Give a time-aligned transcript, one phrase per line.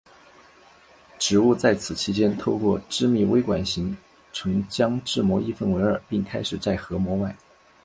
[1.19, 3.95] 植物在此期间透过致密微管形
[4.33, 7.35] 成将质膜一分为二并开始在核膜外。